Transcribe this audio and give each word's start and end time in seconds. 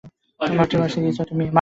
মাল্টিভার্সে 0.39 0.99
কী 1.03 1.11
চাও 1.17 1.25
তুমি? 1.29 1.45